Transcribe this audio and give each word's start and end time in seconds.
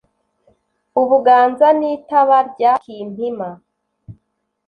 u 1.01 1.03
buganza 1.09 1.67
n’itaba 1.79 2.37
rya 2.49 2.73
kimpima 2.83 3.49